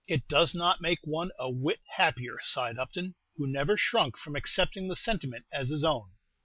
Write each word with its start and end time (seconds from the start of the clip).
"It 0.07 0.27
does 0.27 0.55
not 0.55 0.81
make 0.81 0.97
one 1.05 1.29
a 1.37 1.47
whit 1.51 1.79
happier," 1.89 2.37
sighed 2.41 2.79
Upton, 2.79 3.13
who 3.35 3.45
never 3.45 3.77
shrunk 3.77 4.17
from 4.17 4.35
accepting 4.35 4.87
the 4.89 4.95
sentiment 4.95 5.45
as 5.53 5.69
his 5.69 5.83
own. 5.83 6.13